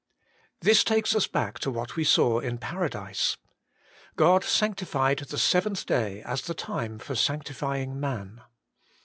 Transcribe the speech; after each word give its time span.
This 0.61 0.83
takes 0.83 1.15
us 1.15 1.27
back 1.27 1.59
to 1.59 1.69
what 1.69 1.95
we 1.95 2.03
saw 2.03 2.39
in 2.39 2.57
Paradise. 2.57 3.37
God 4.15 4.43
sanctified 4.43 5.19
the 5.19 5.37
seventh 5.37 5.85
day 5.85 6.23
as 6.23 6.41
the 6.41 6.55
time 6.55 6.97
for 6.97 7.13
sanctifying 7.13 7.99
man. 7.99 8.41